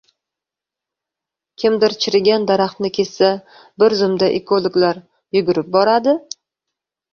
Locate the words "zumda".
4.01-4.33